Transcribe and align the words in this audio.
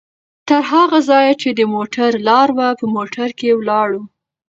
تر 0.49 0.61
هغه 0.71 0.99
ځایه 1.09 1.33
چې 1.41 1.49
د 1.51 1.61
موټر 1.75 2.11
لاره 2.27 2.53
وه، 2.57 2.69
په 2.79 2.85
موټر 2.95 3.29
کې 3.39 3.57
ولاړو؛ 3.59 4.01